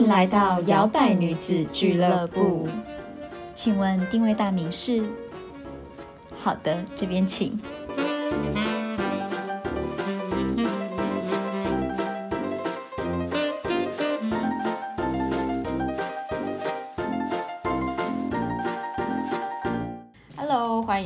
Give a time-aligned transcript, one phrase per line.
[0.00, 2.66] 迎来到摇摆女子俱乐部。
[3.54, 5.04] 请问定位大名是？
[6.38, 7.60] 好的，这边请。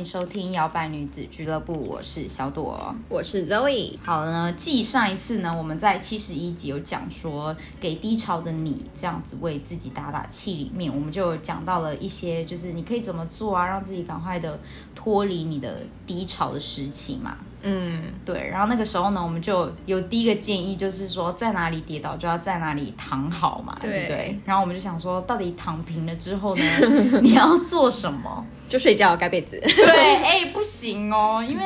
[0.05, 2.93] 迎收听摇摆女子俱乐部，我是小朵。
[3.09, 3.97] 我是 Zoe。
[4.03, 14.59] 好呢，继上一次呢，我们在七十一集有讲说给低潮的你这样子为自己打打气，里面我们就有讲到了一些，就是你可以怎么做啊，让自己赶快的
[14.93, 17.39] 脱离你的低潮的时期嘛。
[17.67, 24.39] 嗯，对，然后那个时候呢，我们就有第一个建议，就是说在哪里跌倒就要在哪里躺好嘛，对不对对？
[24.45, 26.63] 然后我们就想说，到底躺平了之后呢，
[27.23, 28.45] 你要做什么？
[28.69, 29.59] 就睡觉盖被子。
[29.59, 31.63] 对，哎、不行哦，因为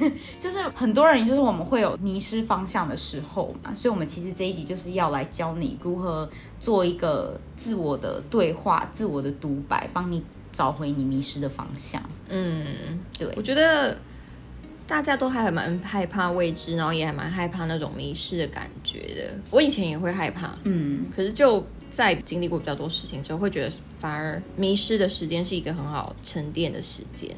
[0.40, 6.28] 就是很多人就是我们会有迷失方向的时候嘛，所以我们其实这一集就是要来教你如何
[6.58, 12.02] 做一个自我的对话、自我的独白，帮你找回你迷失的方向。
[12.28, 13.96] 嗯，对我，觉得
[14.86, 19.38] 大家都还蛮害怕未知，然后也还蛮害怕那种迷失的感觉的。
[19.50, 27.30] 我以前也会害怕，嗯，可是就在经历过比较多事情之后，会觉得反而迷失的时间是一个很好沉淀的时间，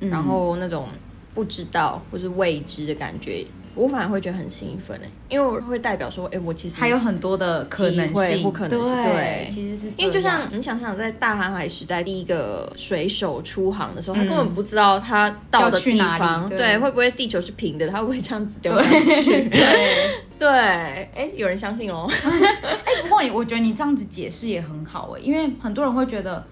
[0.00, 0.88] 嗯然后那种
[1.34, 3.44] 不知道或是未知的感觉。
[3.74, 9.46] 我反而会觉得很兴奋哎，因为我会代表说，哎，我其实还有很多的可能性，不可能性对，对。
[9.50, 16.58] 其实是因为就像你想想，在大航海时代，第一个水手出航的时候，他嗯根本不知道他到的地方，对。
[16.58, 18.88] 对，会不会地球是平的，他会不会这样子掉下
[19.22, 19.50] 去？
[20.38, 20.48] 对，
[21.14, 22.08] 哎，有人相信哦。
[22.24, 26.44] 哎，不过你，我觉得你这样子解释也很好哎，因为很多人会觉得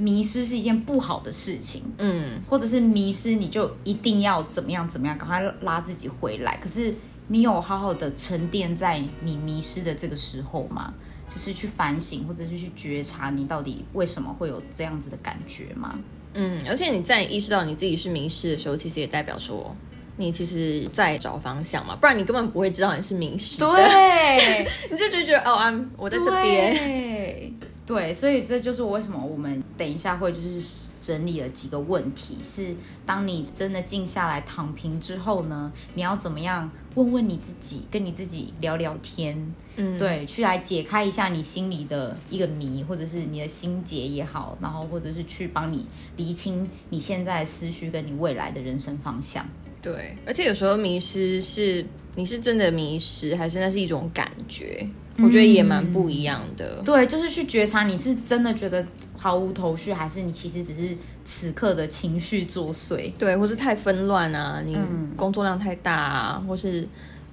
[0.00, 6.56] 迷失是一件不好的事情，嗯，或者是迷失你就一定要怎么样怎么样，赶快拉自己回来。
[6.56, 6.94] 可是
[7.28, 10.94] 你有好好的沉淀在你迷失的这个时候吗？
[11.28, 15.98] 就是去反省，或者是去觉察你到底为什么会有这样子的感觉吗？
[16.34, 19.76] 嗯，而且你在意识到你自己是迷失的时候，其实也代表说
[20.16, 27.54] 你其实在找方向嘛，不然你根本不会知道你是迷失，对， 你就觉得哦，啊，我在这边。
[27.90, 32.72] 对，所以这就是为什么我们等一下会就是整理了几个问题，是
[33.04, 45.84] 当你真的静下来躺平之后呢，你要怎么样问问你自己，跟你自己聊聊天，嗯，对，去来解开一下你心里的一个谜，或者是你的心结也好，然后或者是去帮你
[46.16, 49.44] 厘清你现在的思绪跟你未来的人生方向。
[49.82, 51.84] 对，而且有时候迷失是
[52.14, 54.86] 你是真的迷失，还是那是一种感觉？
[55.22, 56.82] 我觉得也蛮不一样的。
[56.84, 58.84] 对，就是去觉察你是真的觉得
[59.16, 63.12] 毫无头绪，还是你其实只是此刻的情绪作祟。
[63.18, 66.86] 对，或是太纷乱啊，你嗯工作量太大啊，或是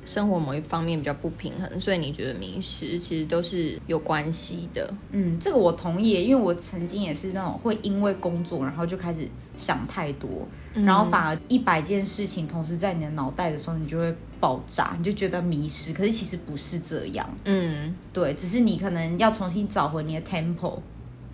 [0.05, 4.89] 生活某一方面比较不平衡，所以你觉得迷失，其实都是有关系的。
[5.11, 9.27] 嗯，这个我同意，因为我曾经也是那种会因为工作，然后就开始
[9.57, 10.47] 想太多，
[10.85, 15.93] 然后反而一百件事情同时在你的脑袋的时候，你就会爆炸，你就觉得迷失。
[15.93, 20.79] 可是其实不是这样，嗯，对，只是你可能要重新找回你的 tempo。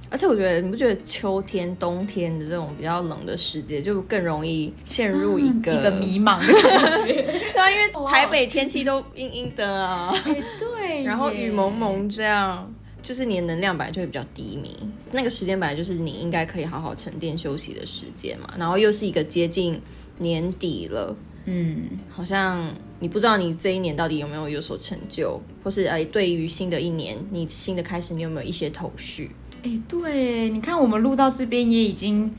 [0.10, 7.24] 而且我觉得，你不觉得秋天、冬天的这种比较冷的时节，就更容易陷入一个、一个迷茫的感觉。
[7.52, 10.14] 对啊，因为台北天气都阴阴的啊。
[10.26, 11.74] 哎，对， 然后雨蒙。
[11.74, 12.72] 蒙这样，
[13.04, 14.76] 就是你的能量本来就会比较低迷。
[15.12, 19.80] 那个时间本来就是你应该可以好好沉淀休息的时间嘛，然后又是一个接近
[20.18, 21.16] 年底了，
[21.46, 22.66] 嗯，好像
[23.00, 29.30] 你不知道你这一年到底有没有有所成就，或是哎，对于新的一年，你新的开始，你有没有一些头绪？
[29.64, 32.34] 哎，对，你看我们录到这边也已经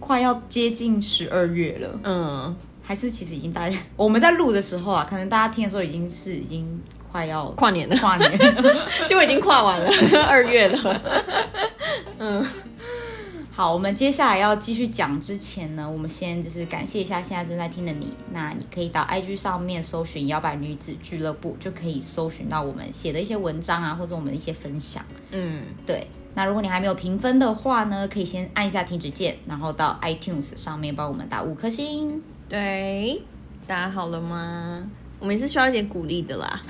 [0.00, 2.00] 快要接近十二月了。
[2.02, 6.80] 嗯，还是其实已经大家我们在录的时候啊，可能大家听的时候已经是已经
[7.16, 8.38] 快要跨年了，跨年。
[9.08, 9.90] 就已经跨完了，
[10.28, 11.02] 二月了。
[12.20, 12.46] 嗯
[13.50, 18.14] 好，我们接下来要继续讲之前呢，我们先就是感谢一下现在正在听的你。
[18.30, 25.02] 那你可以到 IG 上面搜寻“摇摆女子俱乐部”，就可以搜寻到我们写的一些文章啊，或者我们的一些分享。
[25.30, 32.22] 嗯，对，那如果你还没有评分的话呢，可以先按一下停止键，然后到 iTunes 上面帮我们打五颗星。
[32.50, 33.22] 对，
[33.66, 34.82] 大家好了吗？
[35.26, 36.62] 我们也是需要一点鼓励的啦。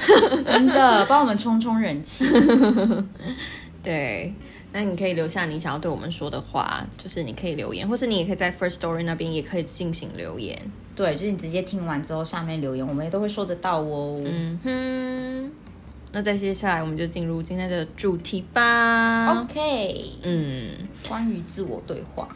[0.42, 2.24] 真的，帮我们冲冲人气。
[3.84, 4.32] 对，
[4.72, 10.58] 那你可以留下你想要对我们说的话，就是你可以留言，或是你也可以在 First Story 那边也可以进行留言。
[10.94, 14.22] 对，就是你直接听完之后下面留言，我们也都会收得到哦。
[14.24, 15.52] 嗯哼，
[16.12, 19.42] 那再接下来我们就进入今天的主题吧。
[19.42, 20.70] OK，嗯，
[21.06, 22.26] 关于自我对话，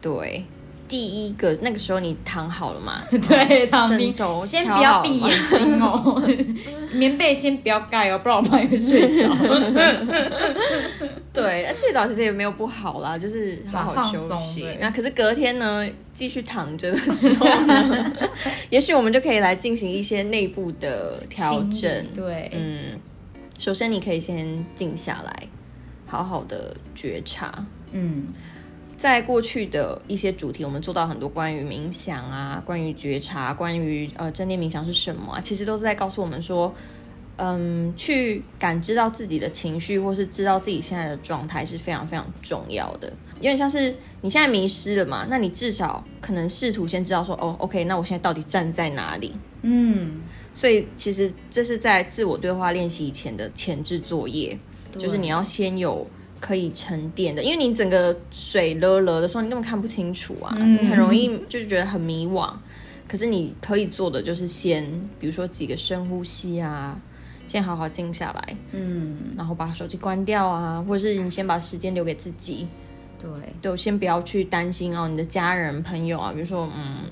[0.00, 0.42] 对，
[0.88, 3.02] 第一个那个时候你躺好了嘛？
[3.10, 6.22] 对，躺平先不要闭眼睛哦，
[6.92, 9.28] 棉被先不要盖哦，不然我怕你会睡着。
[11.32, 14.66] 对，睡着其实也没有不好啦，就是好好休息。
[14.80, 18.12] 那可是隔天呢，继续躺着的时候呢，
[18.70, 22.08] 也许我们就可以来进行一些内部的调整理。
[22.14, 22.98] 对，嗯，
[23.58, 25.48] 首先你可以先静下来，
[26.06, 27.52] 好好的觉察。
[27.92, 28.28] 嗯
[28.96, 36.74] 在过去的一些主题，我们做到很多关于冥想啊，关于觉察，关于呃正念冥想是什么啊，其实都是在告诉我们说，
[37.36, 43.12] 嗯，去感知到自己的情绪，或是知道自己现在的状态是非常非常重要的。
[43.36, 49.34] 有点像是你现在迷失了嘛，那你至少可能试图先知道说，哦，OK，那我现在到底站在哪里？
[49.60, 50.22] 嗯，
[50.54, 54.58] 所以其实这是在自我对话练习以前的前置作业，
[54.96, 56.06] 就是你要先有
[56.40, 60.78] 可以沉淀的，因为你整个水了了的时候，你根本看不清楚啊，嗯。
[60.82, 62.52] 你很容易就是觉得很迷惘。
[63.08, 64.84] 可是你可以做的就是先，
[65.20, 67.00] 比如说几个深呼吸啊，
[67.46, 72.66] 先好好静下来，嗯，然后把手机关掉啊，或者是你先把时间留给自己，
[73.20, 73.30] 对，
[73.62, 77.04] 对，先不要去担心哦，你的家人朋友啊，比如说嗯，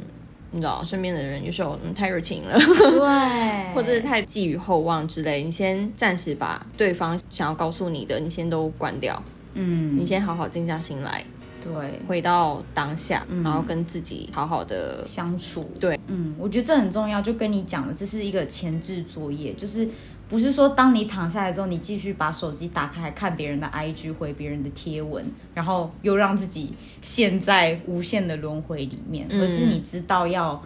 [0.54, 2.56] 你知道身边的人有时候嗯太热情了。
[2.58, 9.20] 对， 或者是太寄予厚望之类，你先暂时把对方想要告诉你的，你先都关掉，
[9.54, 11.24] 嗯，你先好好静下心来，
[11.60, 11.72] 对
[12.06, 15.04] 回到当下，然后跟自己好好的。
[15.06, 17.20] 相处，对，嗯，我觉得这很重要。
[17.20, 19.88] 就跟你讲的，这是一个前置作业，就是
[20.34, 30.60] 不是说当你躺下来之后，你继续把手机打开看别人的 IG，回别人的贴文，然后又让自己陷在无限的轮回里面，嗯而是你知道要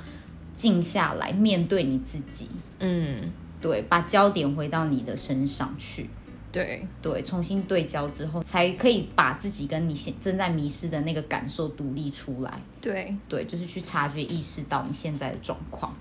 [0.54, 2.48] 静下来面对你自己，
[2.78, 3.20] 嗯，
[3.60, 6.08] 对，把焦点回到你的身上去。
[6.50, 12.58] 对，对，重新对焦之后，才可以把自己跟你现正在迷失的那个感受独立出来。
[12.80, 15.94] 对，对，就是去察觉、意识到你现在的状况。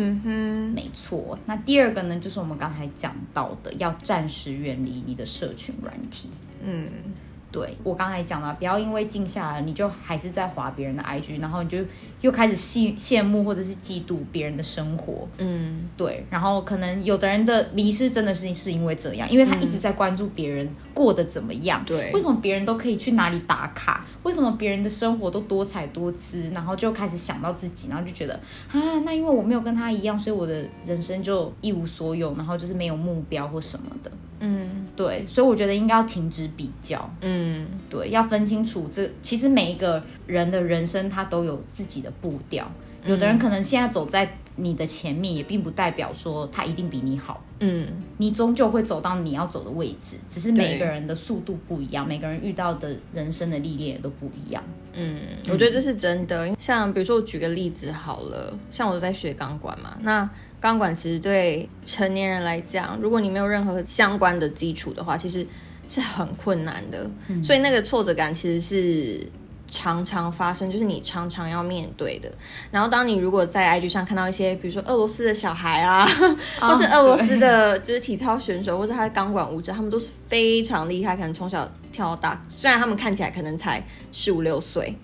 [0.00, 1.36] 嗯哼，没错。
[1.46, 6.30] 那第二个呢，就是我们刚才讲到的，要暂时远离你的社群软体。
[6.62, 6.88] 嗯，
[7.50, 11.78] 对我刚才讲了，不要因为静下来，你就还是在划别人的 IG，然后你就
[12.20, 15.26] 又开始羡羡慕或者是嫉妒别人的生活。
[15.38, 21.82] 嗯，对，然后可能有的人的迷失真的是是因为这样，因为他一直在关注别人过得怎么样。
[21.86, 24.04] 对为什么别人都可以去哪里打卡？
[24.24, 26.50] 为什么别人的生活都多彩多姿？
[26.50, 28.34] 然后就开始想到自己，然后就觉得
[28.70, 34.10] 啊，那因为我没有跟他一样，所以我的人生就一无所有，然后就是没有目标或什么的。
[34.40, 37.08] 嗯，对，所以我觉得应该要停止比较。
[37.20, 42.68] 嗯，对，要分清楚这其实每一个人的人生他都有自己的步调，
[43.06, 47.42] 有的人可能现在走在你的前面，也并不代表说他一定比你好。
[47.60, 47.86] 嗯，
[48.18, 54.62] 你终究会走到你要走的位置，只是每个人的速度不一样，每个人遇到的人生的历练也都不一样。
[54.94, 56.54] 嗯，我觉得这是真的。
[56.58, 60.28] 像比如说，我举个例子好了，像我在学钢管嘛，那
[60.60, 65.46] 钢管其实对成年人来讲，如果你没有任何相关的基础的话，其实
[65.88, 67.10] 是很困难的。
[67.42, 69.26] 所以那个挫折感其实是
[69.68, 72.28] 常常发生，就是你常常要面对的。
[72.70, 76.08] 然后当你如果在 IG 上看到一些，比如说俄罗斯的小孩啊，
[76.58, 82.44] 或是俄罗斯的就是体操选手，或者他的钢管舞者，他们都是非常厉害，可能从小跳到大。
[82.48, 84.96] 虽然他们看起来可能才十五六岁，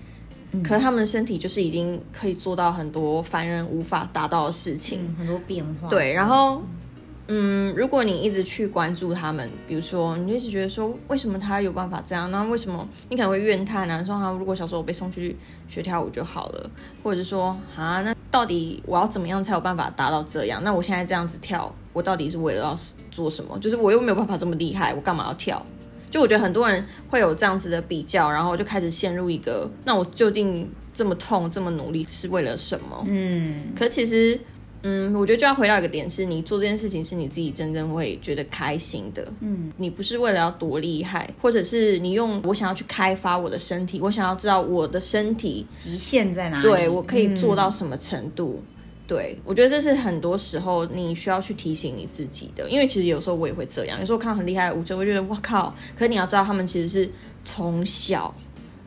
[0.63, 5.01] 可是他们的身体就是已经可以做到很多凡人无法达到的事情。
[5.03, 5.89] 嗯，很多变化。
[5.89, 6.63] 对，然后，
[7.27, 12.31] 嗯，如果你一直去关注他们，比如说，你就一直觉得说，为什么他有办法这样？
[12.31, 14.05] 那为什么你可能会怨叹啊？
[14.05, 15.35] 说他如果小时候我被送去
[15.67, 16.71] 学跳舞就好了，
[17.03, 20.63] 或者是说，啊，那到底我要怎么样才有办法达到这样？
[20.63, 22.79] 那我现在这样子跳，我到底是为了要
[23.11, 23.59] 做什么？
[23.59, 25.65] 就是我又没有办法这么厉害，我干嘛要跳？
[26.11, 33.05] 就我觉得很多人会有这样子的比较，然后就开始陷入一个，那我究竟这么痛、这么努力是为了什么？
[33.09, 34.39] 嗯，可其实，
[34.85, 39.27] 嗯，我觉得就要回到一个点，是你做这件事情是你自己真正会觉得开心的。
[39.41, 46.63] 嗯，你不是为了要多厉害，或者是你用我想要去开发我的身体，我想要知道我的身体极限在哪里？
[46.63, 48.63] 对我可以做嗯到什么程度。
[49.07, 55.75] 对，我觉得这是很多时候你需要去提醒你自己的，因为其实有时候我也会这样，有时候看到很厉害的舞者，我会觉得哇靠！
[55.95, 57.11] 可是你要知道，他们其实是
[57.45, 58.35] 从小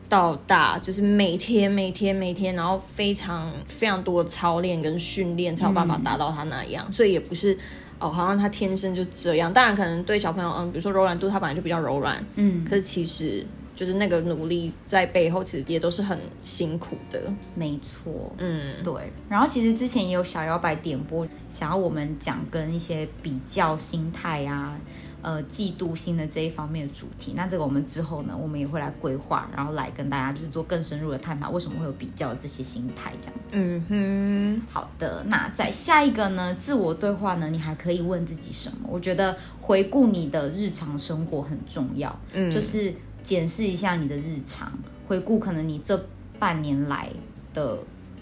[0.08, 7.58] 到大，就是每天每天每天，然后非常非常多的操练跟训练，才有办法达到他那样，所以也不是。
[8.00, 9.52] 哦，好像他天生就这样。
[9.52, 17.20] 当然，可能对小朋友，嗯，比如说柔软度，他本来就比较柔软，嗯，可是其实就是那个努力在背后，其实也都是很辛苦的。
[17.56, 18.32] 没错。
[18.38, 24.78] 嗯，对，然后其实之前也有小摇摆点播，想要我们讲跟一些比较心态啊，
[25.22, 27.32] 呃嫉妒心的这一方面的主题。
[27.36, 33.56] 那这个我们之后呢，我们也会来规划，然后来跟大家就是做更深入的探讨，为什么会有比较的这些心态这样子。
[33.58, 38.88] 嗯哼，好的，那在下一个呢，自我对话呢，你还可以问自己什么？
[38.88, 44.72] 我觉得回顾你的日常生活很重要，嗯就是检视一下你的日常，
[45.06, 46.00] 回顾可能你这
[46.38, 47.08] 半年来
[47.52, 47.78] 的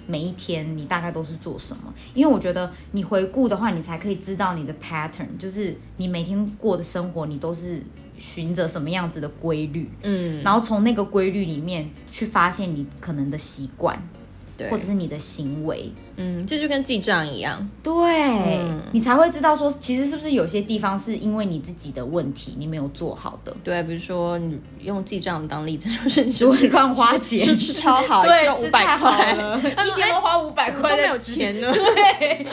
[0.06, 1.92] 每一天，你大概都是做什么？
[2.14, 7.82] 因为我觉得你回顾的话，你才可以知道你的 pattern，就是你每天过的生活，你都是
[8.16, 14.00] 循着什么样子的规律，嗯，然后从那个规律里面去发现你可能的习惯，
[14.56, 15.92] 对或者是你的行为。
[16.16, 18.80] 嗯，这就跟记账一样，对、嗯。
[18.92, 23.54] 你才会知道说，其实是不是有些地方是因为你自己的问题，你没有做好的。
[23.62, 28.32] 对，比如说你用记账当例子，就是你乱花钱，吃 吃超好，对，
[28.70, 31.70] 太好块，了， 一天都花五百块都没有钱呢。
[31.72, 32.46] 对，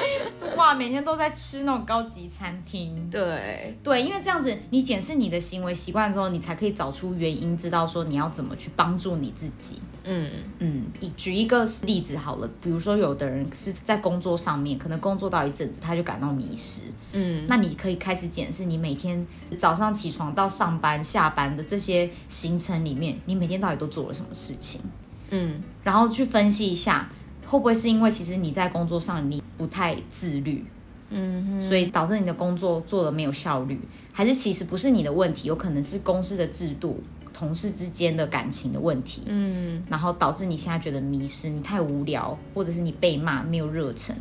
[0.58, 3.08] 哇，每天都在吃那种高级餐厅。
[3.10, 9.79] 对，对，因为这样子，你检视你的行为习惯之后，你才可以找出原因，知道说你要怎么去帮助你自己。
[10.03, 10.29] 嗯。
[10.60, 16.81] 嗯，以举一个例子好了，比如说有的人是在工作上面，可能工作到一阵子他就感到迷失，
[17.12, 19.25] 嗯，那你可以开始检视你每天
[19.57, 24.81] 早上起床到上班、下班的这些行程里面，你每天到底都做了什么事情，
[25.29, 25.62] 嗯。
[25.83, 27.10] 然后去分析一下，
[27.45, 30.65] 会不会是因为其实你在工作上你不太自律，
[31.10, 33.79] 嗯，所以导致你的工作做的没有效率，
[34.12, 37.03] 还是其实不是你的问题，有可能是公司的制度、
[37.43, 39.83] 同事之间的感情的问题，嗯。
[39.89, 44.15] 然后导致你现在觉得迷失，你太无聊，或者是你被骂没有热忱，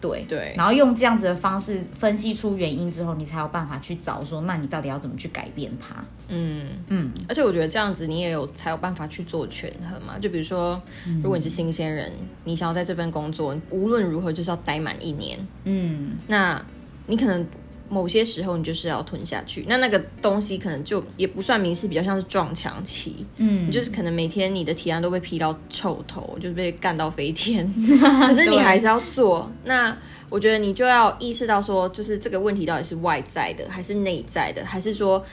[0.00, 0.26] 对。
[0.28, 0.54] 对。
[0.56, 6.04] 然后用这样子的方式分析出原因之后，你才有办法去找说，那你到底要怎么去改变它？
[6.28, 6.68] 嗯。
[6.88, 10.18] 嗯，而且我觉得这样子你也有才有办法去做权衡嘛。
[10.18, 10.80] 就比如说，
[11.22, 12.12] 如果你是新鲜人，
[12.44, 16.62] 你想要在这份工作无论如何就是要待满一年，嗯，那
[17.06, 17.46] 你可能
[17.94, 19.64] 某些时候你就是要吞下去。
[19.68, 23.24] 那那个东西可能就也不算迷失，比较像是撞墙期。
[23.36, 27.72] 嗯你就是可能每天你的提案都被批到臭头，就是被干到飞天，
[28.26, 29.48] 可是你还是要做。
[29.64, 29.96] 那
[30.28, 35.24] 我觉得你就要意识到说，就是这个问题到底是外在的，还是内在的，还是说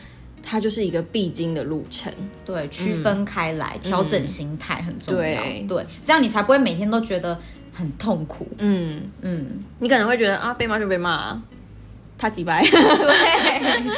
[0.43, 2.13] 它就是一个必经的路程？
[2.45, 5.19] 对，区分开来，调整心态很重要。
[5.19, 7.39] 对对，这样你才不会每天都觉得
[7.73, 8.47] 很痛苦。
[8.59, 11.43] 嗯，嗯，你可能会觉得啊，被骂就被骂、啊，
[12.21, 13.91] 他几百 对。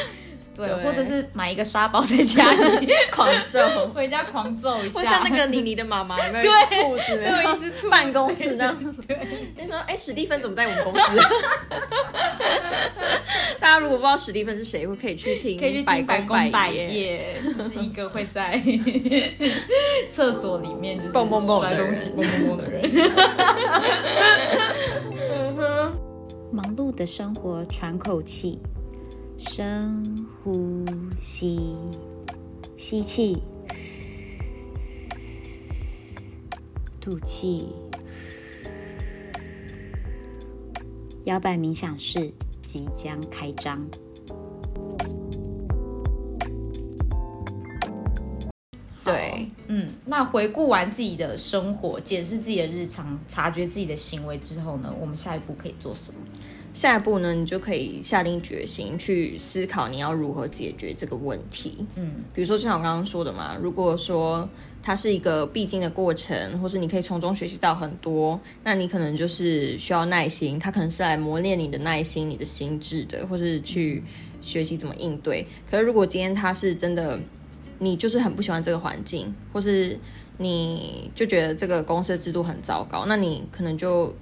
[0.56, 3.88] 对，对或者是买一个沙包在家里 狂揍。
[3.88, 7.02] 回家狂揍一下，或像那个妮妮的妈妈，有没有兔子？
[7.18, 8.86] 对有一只办公室这样子。
[9.58, 11.00] 你说，哎、史蒂芬怎么在我们公司？
[13.58, 17.34] 大家如果不知道史蒂芬是谁，会可以去听可以去听百百公工百业。
[17.58, 18.62] 就是一个会在
[20.08, 22.80] 厕所里面就是蹦蹦蹦的摔东西蹦蹦蹦的人。
[26.54, 28.60] 忙碌的生活，喘口气，
[29.36, 30.84] 深呼
[31.20, 31.74] 吸，
[32.76, 33.42] 吸气，
[37.00, 37.66] 吐气。
[41.24, 42.32] 摇摆冥想室
[42.64, 43.84] 即将开张。
[50.16, 56.20] 那回顾完自己的生活，检视自己的日常，察觉自己的行为之后呢，我们下一步可以做什么？
[56.72, 61.84] 下一步呢，你就可以下定决心去思考你要如何解决这个问题。
[61.96, 64.48] 嗯比如说，就像我刚刚说的嘛，如果说
[64.80, 74.04] 它是一个必经的过程，或是你可以从中学习到很多，那你可能就是需要耐心，它可能是来磨练你的耐心、你的心智的，或是去
[74.40, 75.44] 学习怎么应对。
[75.68, 77.18] 可是如果今天它是真的，
[77.78, 79.98] 你就是很不喜欢这个环境，或是
[80.38, 84.14] 你就觉得这个公司的制度很糟糕，那你可能就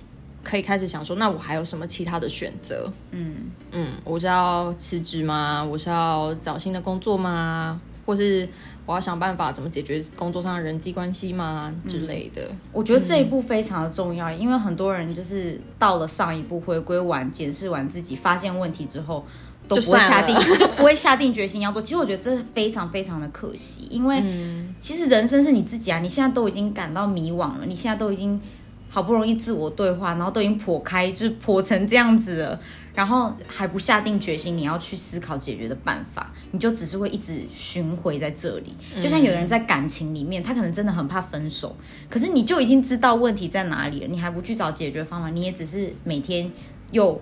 [0.43, 2.91] 可以开始想说，那我还有什么其他的选择？
[3.11, 5.63] 嗯嗯，我是要辞职吗？
[5.63, 7.81] 我是要找新的工作吗？
[8.05, 8.49] 或是
[8.85, 12.51] 我要想办法怎么解决工作上的人际关系吗之类的？
[12.73, 19.25] 我觉得这一步非常的重要，因为很多人就是到了上一步，回归完、检视完自己，发现问题之后。
[19.69, 21.81] 都就不会下定， 就不会下定决心要做。
[21.81, 28.41] 其实我觉得这是非常非常的可惜，因为嗯其实人生是你自己啊，你现在都已经感到迷惘了，你现在都已经
[28.91, 32.61] 好不容易自我对话，然后都已经破开，就是破成这样子了，
[32.95, 38.75] 然后还不下定决心，你要去思考解决的办法，你就只是会一直巡回在这里。
[39.01, 41.75] 就像有人在感情里面，他可能真的很怕分手，
[42.11, 46.51] 可是你就已经知道问题在哪里了，你还不去找解决方法，你也只是每天
[46.91, 47.21] 又。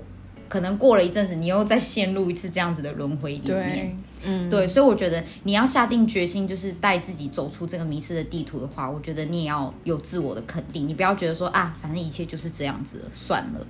[0.50, 13.66] 可能过了一阵子，你又再陷入一次这样子的轮回里面。，嗯，对，所以我觉得你要下定决心，就是带自己走出这个迷失的地图的话，我觉得你也要有自我的肯定，你不要觉得说啊，反正一切就是这样子了，算了。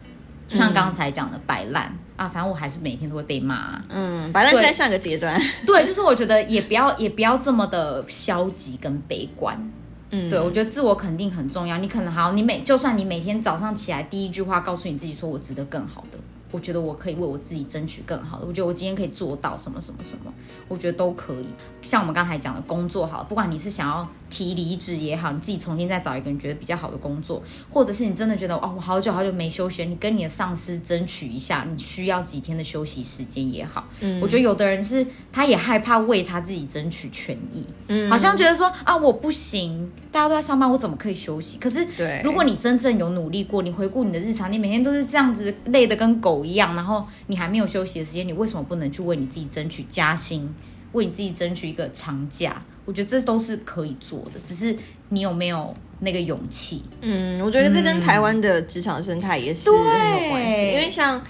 [0.49, 3.85] 就像刚才讲的摆烂啊，反正我还是每天都会被骂、啊。
[3.89, 9.71] 嗯，摆烂现在上一个阶段， 对，就是我觉得也不要也不要这么的消极跟悲观。
[10.11, 11.79] 嗯，对，我觉得自我肯定很重要。
[11.79, 16.19] 你可能好，你每就算你每天早上起来第一句话告诉你自己说我值得更好的，
[16.51, 20.33] 我觉得我可以为我自己争取更好的，我觉得我今天可以做到什么什么什么，
[20.69, 21.47] 我觉得都可以。
[21.83, 33.85] 像我们刚才讲的工作好，不管你是想要提离职也好，你自己重新再找一个你觉得比较好的工作，或者是你真的觉得哦，我好久好久没休息了，你跟你的上司争取一下，你需要几天的休息时间也好。
[34.01, 41.59] 嗯我觉得有的人是他也害怕为他自己争取权益，嗯好像觉得说啊我不行，大家都在上班，我怎么可以休息？
[41.59, 50.53] 可是对如果你真正有努力过，你回顾你的日常，你每天都是这样子累得跟狗一样，然后你还没有休息的时间，你为什么不能去为你自己争取加薪，
[50.93, 52.63] 为你自己争取一个长假？
[52.85, 54.77] 我觉得这都是可以做的，只是
[55.11, 56.83] 你有没有那个勇气？
[57.01, 61.23] 嗯，我觉得这跟台湾的职场生态也是很有关系，对因为像。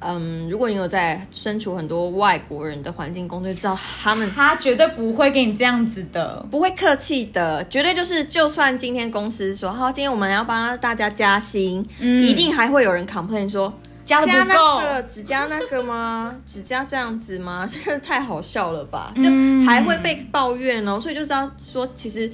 [0.00, 6.44] 嗯，如果你有在身处很多外国人的环境工作，知道他们他绝对不会给你这样子的。
[6.50, 13.72] 不会客气的，绝对就是，就算今天公司说好，今天我们要帮大家加薪，一定还会有人 complain 说
[14.04, 16.36] 加加不够，那个只加那个吗？
[16.46, 17.66] 只加这样子吗？
[17.68, 19.12] 真的太好笑了吧！
[19.16, 22.30] 就嗯还会被抱怨哦，所以就知道说，其实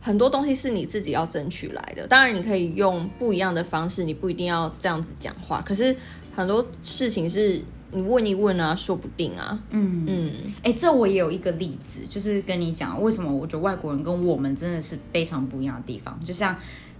[0.00, 2.06] 很多东西是你自己要争取来的。
[2.06, 5.60] 当然，你可以用不一样的方式，你不一定要这样子讲话。
[5.62, 5.96] 可是
[6.36, 7.60] 很多事情是
[7.92, 9.58] 你问一问啊，说不定啊。
[9.70, 16.20] 嗯嗯哎、这我也有一个例子，就是跟你讲为什么我觉得外国人跟我们真的是非常不一样的地方。
[16.22, 16.54] 就像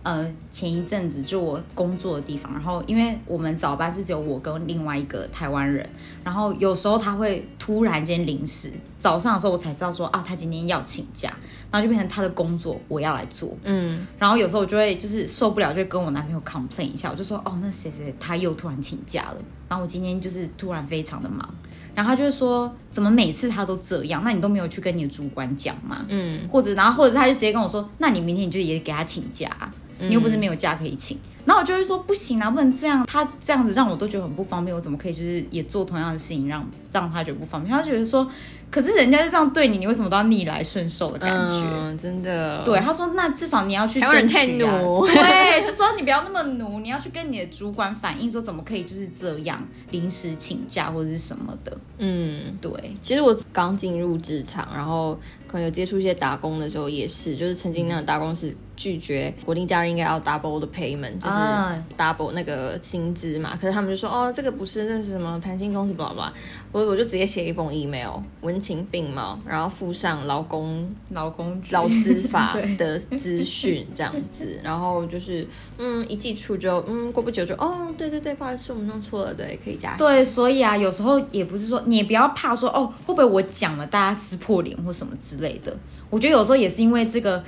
[0.06, 5.84] 呃前一阵子就我工作的地方，然后因为我们早班是只有我跟另外一个台湾人，
[6.22, 11.28] 然后有时候他会突然间临时早上的时候我才知道说啊他今天要请假，
[11.72, 14.06] 然后就变成他的工作我要来做，嗯。
[14.16, 19.36] 然后有时候我就会就是受不了，就会跟我男朋友 complain 一下，我就说哦，那谁谁他又突然请假了，
[19.68, 21.52] 然后我今天就是突然非常的忙，
[21.96, 26.06] 然后他就会说怎么每次他都这样，那你都没有去跟你的主管讲吗？
[26.08, 26.48] 嗯。
[26.48, 31.18] 或者然后或者他就直接跟我说，那你明天你就也给他请假啊、你又不是没有假可以请。
[31.44, 37.72] 然后我就会说不行啊，不能这样，他这样子让我都觉得很不方便，我怎么可以就是也做同样的事情让让他觉得不方便？
[37.72, 38.28] 他就觉得说，
[38.68, 41.62] 可是人家就这样对你，你为什么都要逆来顺受的感觉？
[41.72, 51.78] 嗯，真的对，他说那至少你要去台湾人争取啊太奴 对，就说你不要那么奴，你要去跟你的主管反映说怎么可以就是这样临时请假或者是什么的。
[51.98, 52.58] 嗯。
[52.60, 55.14] 对，其实我刚进入职场，然后
[55.46, 63.58] 可能有接触一些打工的时候，也是，就是曾经那种大公司拒绝国定假日应该要 double 的 payment，就是啊 double 那个薪资嘛。
[63.60, 66.30] 可是他们就说，哦，这个不是，那是什么弹性公司，blah blah。
[66.72, 75.46] 我我就直接写一封 email，文情并茂，然后附上劳工劳工局劳资法 的资讯这样子， 然后就是
[75.78, 79.98] 嗯一寄出就嗯过不久就哦对对对，不好意思，我们弄错了，对，可以加薪。
[79.98, 85.74] 对，所以啊，有时候也不是说你也不要怕说哦，会不会我讲了大家撕破脸或什么之类的。
[86.10, 87.42] 我觉得有时候也是因为这个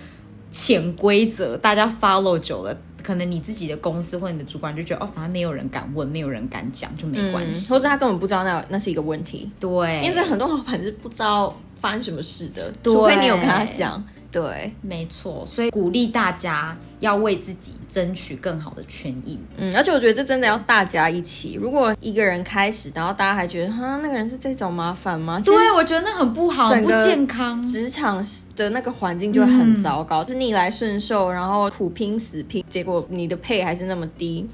[0.50, 7.66] 潜规则，大家 follow 久了，可能你自己的公司或你的主管就觉得哦，反正没有人敢问，没有人敢讲，就没关系。
[7.66, 9.50] 嗯或者他根本不知道那那是一个问题。
[9.60, 14.02] 对，因为很多老板是不知道发生什么事的，除非你有跟他讲。
[14.30, 19.38] 对，没错，所以鼓励大家要为自己争取更好的权益。
[19.56, 21.54] 嗯，而且我觉得这真的要大家一起。
[21.54, 25.40] 如果一个人开始，然后大家还觉得哈那个人是在找麻烦吗？
[25.42, 27.62] 对，我觉得那很不好，很不健康。
[27.62, 28.22] 职场
[28.54, 34.46] 的那个环境就会很糟糕，是逆来顺受，然后苦拼死拼，结果你的配还是那么低。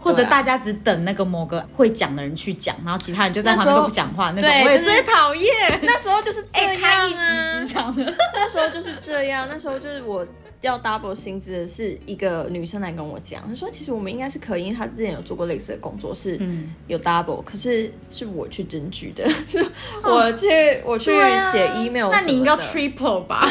[0.00, 5.80] 或者大家只等那个某个会讲的人去讲，然后其他人就在旁边都不讲话，那种对就是我也最讨厌。
[5.82, 6.78] 那时候就是 这哎、样、啊。
[6.80, 7.94] 开一集职场，
[8.34, 10.26] 那时候就是这样，那时候就是我
[10.62, 16.74] 要 double 薪资的是一个女生来跟我讲，她说其实我们应该是可以，因为她之前有做过类似的工作，是嗯。
[16.86, 19.64] 有 double，可是是我去争取的，是
[20.02, 20.48] 我去、
[20.84, 21.12] 我去
[21.52, 23.48] 写 email，啊那你应该 triple 吧？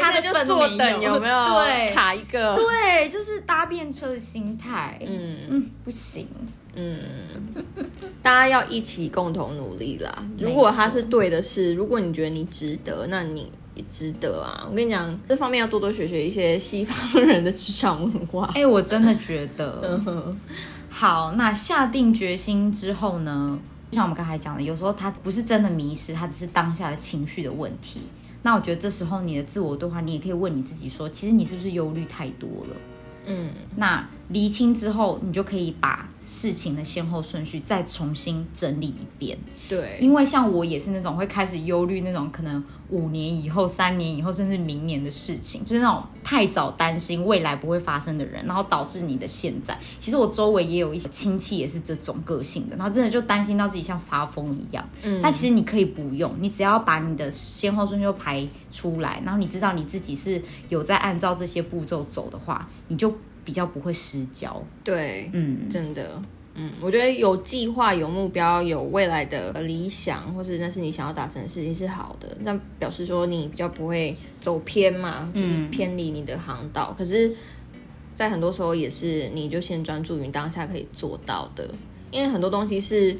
[0.00, 1.44] 他的坐等有有没有？
[1.64, 4.98] 对卡一个，对，就是搭便车的心态。
[5.00, 6.26] 嗯嗯嗯，不行。
[6.74, 6.98] 嗯，
[8.22, 10.14] 大家要一起共同努力啦。
[10.38, 13.50] 如果他是对的事，如果你觉得你值得，那你。
[13.76, 14.66] 也值得啊！
[14.70, 18.50] 我跟你讲，这方面要多多学学一些西方人的职场文化。
[18.54, 20.02] 哎、我真的觉得，
[20.88, 23.58] 好，那下定决心之后呢，
[23.90, 28.00] 就像我们刚才讲的，有时候他不是真的迷失，他只是当下的情绪的问题。
[28.46, 32.76] 那我觉得这时候你的自我对话，你也可以问你自己说，其实你是不是忧虑太多了？
[33.26, 39.38] 嗯那厘清之后，你就可以把事情的先后顺序再重新整理一遍。
[39.68, 49.76] 对，因为像我也是那种会开始忧虑那种可能五年以后、三年以后，甚至明年的事情，就是那种太早担心未来不会发生的人，然后导致你的现在。
[49.98, 54.88] 其实我周围也有一些亲戚也是这种个性的，然后真的就担心到自己像发疯一样。
[55.02, 63.12] 嗯，但其实你可以不用，你只要把你的先后顺序排出来，然后你知道你自己是有在按照这些步骤走的话，你就
[63.46, 64.62] 比较不会失焦。
[64.84, 66.20] 对，嗯，真的。
[66.56, 76.94] 嗯，我觉得有计划、有目标、有未来的理想，或是那是你想要达成的事情是好的，那表示说你比较不会走偏嘛，就是偏离你的航道。
[76.98, 77.34] 可是，
[78.14, 81.72] 在很多时候也是，你就先专注于当下可以做到的，
[82.10, 83.16] 因为很多东西是。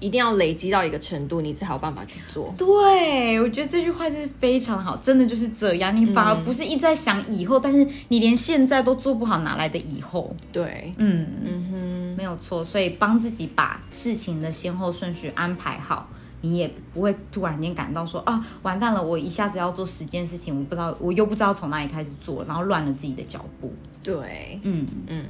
[0.00, 2.54] 一定要累积到一个程度，你才有办法去做。
[2.56, 5.94] 对，我觉得这句话是非常好，真的就是这样。
[5.96, 10.34] 你反而不是一直在想以后，但是你连现在都做不好，哪来的以后？
[10.52, 12.64] 对，嗯嗯哼，没有错。
[12.64, 16.08] 所以帮自己把事情的先后顺序安排好，
[16.40, 23.72] 你也不会突然间感到说啊，完蛋了，我一下子要做十件事情，我不知道，我又不知道从哪里开始做，然后乱了自己的脚步。
[24.02, 25.24] 对，嗯嗯。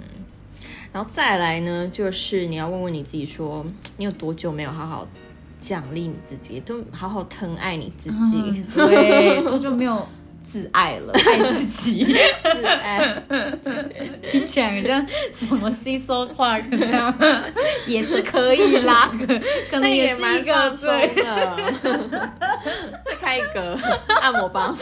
[0.93, 3.65] 然后再来呢，就是你要问问你自己，说
[3.97, 5.07] 你有多久没有好好
[5.61, 8.65] 奖励你自己，都好好疼爱你自己？
[8.75, 10.07] 对，多久没有
[10.51, 13.23] 自爱了， 爱自己，自爱，
[14.23, 17.15] 听起来像什么 C So Clark 这样，
[17.87, 19.13] 也是可以啦，
[19.71, 22.33] 可能也是一个对的，
[23.05, 23.79] 再开一个
[24.23, 24.75] 按摩棒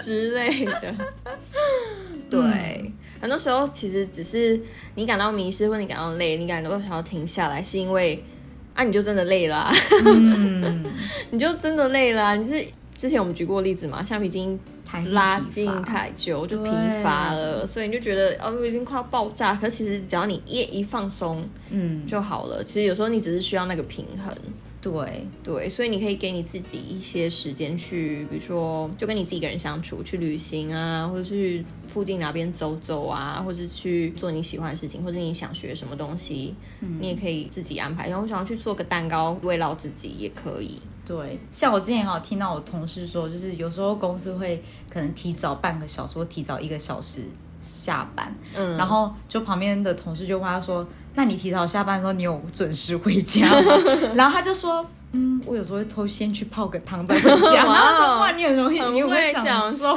[0.00, 0.94] 之类的，
[2.28, 2.92] 对。
[3.20, 4.58] 很多时候其实只是
[4.94, 8.24] 你感到迷失，或你感到累，你感到想要停下来，是因为
[8.74, 9.70] 啊，你就真的累了，
[11.30, 12.34] 你就真的累了。
[12.36, 14.02] 你是之前我们举过例子嘛？
[14.02, 14.58] 橡皮筋
[15.12, 16.70] 拉筋太久就疲
[17.02, 19.54] 乏了，所以你就觉得哦，我已经快要爆炸。
[19.54, 22.64] 可其实只要你一一放松，嗯，就好了。
[22.64, 24.34] 其实有时候你只是需要那个平衡。
[24.82, 36.54] 对对，所以你可以给你自己一些时间去，比如说就跟你自己一个人相处，去旅行啊，或者去附近哪边走走啊，或者去做你喜欢的事情，或者你想学什么东西，
[36.98, 38.08] 你也可以自己安排。
[38.08, 40.80] 然后我想要去做个蛋糕慰劳自己也可以。
[41.04, 47.24] 对，像我之前好听到我同事说，就是有时候公司会可能提早半个小时或提早一个小时
[47.60, 50.88] 下班，嗯，然后就旁边的同事就问他说。
[51.14, 53.74] 那你提早下班的时候，你有准时回家吗？
[54.14, 57.64] 然后他就说，嗯，我有时候会偷先去泡个汤再回家。
[57.66, 59.94] 然后说，哇，你很容易，你会享受。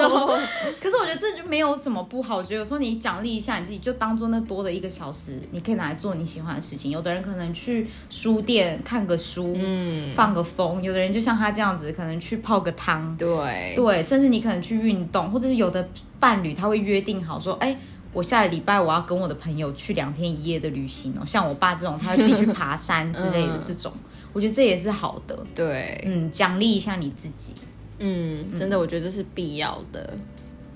[0.81, 2.37] 可是我觉得这就没有什么不好。
[2.37, 6.89] 我觉得有时候你奖励一下你自己，就当做那多的一个小时，你可以拿来做你喜欢的事情。
[6.89, 13.15] 有的人可能去书店看个书，嗯，放个风；有的人就像他这样子，可能去泡个汤。
[13.15, 15.87] 对对，甚至你可能去运动，或者是有的
[16.19, 17.77] 伴侣他会约定好说，哎。
[18.13, 23.91] 我下个礼拜我要跟我的朋友去两天一夜的旅行哦，像我爸这种，他会自己去爬山 之类的这种，
[24.31, 25.37] 我觉得这也是好的。
[25.55, 27.53] 对，嗯，奖励一下你自己。
[27.99, 30.15] 嗯，真的，我觉得这是必要的。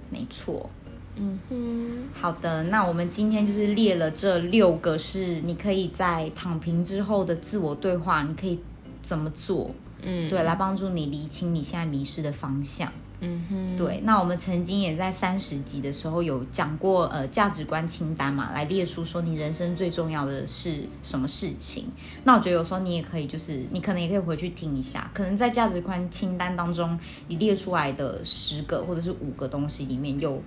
[0.09, 0.69] 没错。
[1.15, 2.03] 嗯哼。
[2.13, 8.59] 好的，那我们今天就是列了这六个是你可以在躺平之后的自我对话，你可以
[9.01, 9.71] 怎么做？
[10.01, 12.91] 嗯，对，来帮助你理清你现在迷失的方向。
[13.19, 21.85] 嗯哼，对，那我们曾经也在三十集的时候有讲过，呃，价值观清单嘛，来列出说你人生最重要的是什么事情。
[22.23, 30.41] 那我觉得有时候你也可以，就是你可能也可以回去听一下，可能在价值观清单当中，你列出来的十个或者是五个东西里面，有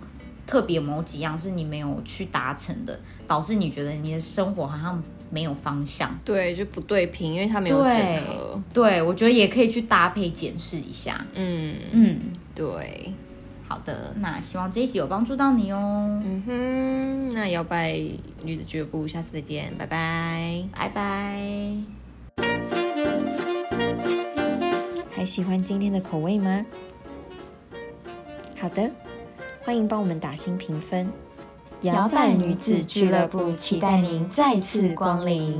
[0.46, 5.02] 特别某几样是你没有去达成的，导致你觉得你的生活好像。
[5.32, 8.60] 没有方向，对，就不对平，因为它没有整合。
[8.74, 11.24] 对，我觉得也可以去搭配检视一下。
[11.34, 12.18] 嗯嗯，
[12.60, 13.14] 对，
[13.66, 16.20] 好的，那希望这一集有帮助到你哦。
[16.22, 17.98] 嗯哼，那摇摆
[18.42, 21.40] 女子俱乐部，下次再见，拜拜，拜拜。
[25.10, 26.66] 还喜欢今天的口味吗？
[28.58, 28.90] 好的，
[29.62, 31.10] 欢迎帮我们打新评分。
[31.80, 35.58] 摇摆女子俱乐部，期待您再次光临。